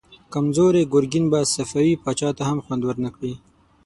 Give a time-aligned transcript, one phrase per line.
[0.33, 3.33] کمزوری ګرګين به صفوي پاچا ته هم خوند ورنه کړي.